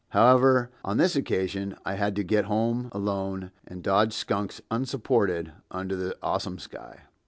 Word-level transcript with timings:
However, 0.09 0.71
on 0.83 0.97
this 0.97 1.15
occasion 1.15 1.75
I 1.85 1.93
had 1.93 2.15
to 2.15 2.23
get 2.23 2.45
home 2.45 2.89
alone 2.91 3.51
and 3.67 3.83
dodge 3.83 4.13
skunks 4.13 4.59
unsupported 4.71 5.53
under 5.69 5.95
that 5.95 6.17
awesome 6.23 6.57
sky. 6.57 7.01